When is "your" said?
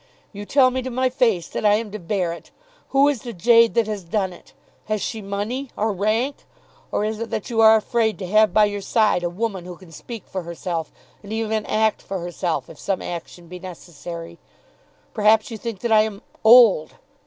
8.65-8.81